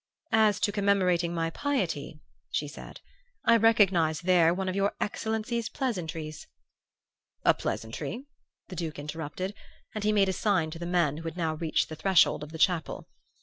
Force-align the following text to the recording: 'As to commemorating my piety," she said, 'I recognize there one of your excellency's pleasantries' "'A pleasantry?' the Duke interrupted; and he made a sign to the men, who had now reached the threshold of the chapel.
'As 0.31 0.59
to 0.61 0.71
commemorating 0.71 1.31
my 1.31 1.51
piety," 1.51 2.17
she 2.49 2.67
said, 2.67 3.01
'I 3.45 3.57
recognize 3.57 4.21
there 4.21 4.51
one 4.51 4.67
of 4.67 4.75
your 4.75 4.95
excellency's 4.99 5.69
pleasantries' 5.69 6.47
"'A 7.45 7.53
pleasantry?' 7.53 8.25
the 8.69 8.75
Duke 8.75 8.97
interrupted; 8.97 9.53
and 9.93 10.03
he 10.03 10.11
made 10.11 10.27
a 10.27 10.33
sign 10.33 10.71
to 10.71 10.79
the 10.79 10.87
men, 10.87 11.17
who 11.17 11.25
had 11.25 11.37
now 11.37 11.53
reached 11.53 11.87
the 11.87 11.95
threshold 11.95 12.41
of 12.41 12.51
the 12.51 12.57
chapel. 12.57 13.05